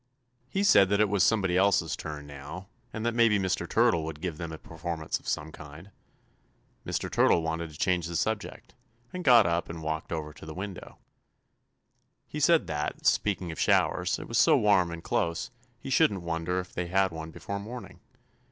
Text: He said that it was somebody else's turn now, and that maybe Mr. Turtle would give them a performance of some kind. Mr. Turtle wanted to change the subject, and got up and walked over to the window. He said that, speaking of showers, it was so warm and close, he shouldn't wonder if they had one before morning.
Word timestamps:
He 0.49 0.63
said 0.63 0.89
that 0.89 0.99
it 0.99 1.09
was 1.09 1.21
somebody 1.23 1.55
else's 1.55 1.95
turn 1.95 2.25
now, 2.25 2.65
and 2.91 3.05
that 3.05 3.13
maybe 3.13 3.37
Mr. 3.37 3.69
Turtle 3.69 4.03
would 4.03 4.19
give 4.19 4.39
them 4.39 4.51
a 4.51 4.57
performance 4.57 5.19
of 5.19 5.27
some 5.27 5.51
kind. 5.51 5.91
Mr. 6.83 7.01
Turtle 7.07 7.43
wanted 7.43 7.69
to 7.69 7.77
change 7.77 8.07
the 8.07 8.15
subject, 8.15 8.73
and 9.13 9.23
got 9.23 9.45
up 9.45 9.69
and 9.69 9.83
walked 9.83 10.11
over 10.11 10.33
to 10.33 10.45
the 10.47 10.55
window. 10.55 10.97
He 12.27 12.39
said 12.39 12.65
that, 12.65 13.05
speaking 13.05 13.51
of 13.51 13.59
showers, 13.59 14.17
it 14.17 14.27
was 14.27 14.39
so 14.39 14.57
warm 14.57 14.89
and 14.89 15.03
close, 15.03 15.51
he 15.79 15.91
shouldn't 15.91 16.23
wonder 16.23 16.59
if 16.59 16.73
they 16.73 16.87
had 16.87 17.11
one 17.11 17.29
before 17.29 17.59
morning. 17.59 17.99